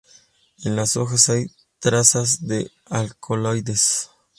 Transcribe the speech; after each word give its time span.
En 0.65 0.75
las 0.75 0.97
hojas 0.97 1.29
hay 1.29 1.51
trazas 1.79 2.47
de 2.47 2.71
alcaloides. 2.87 4.09